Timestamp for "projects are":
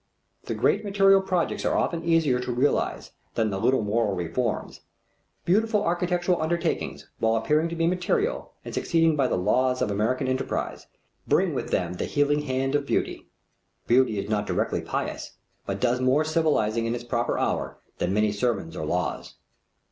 1.21-1.77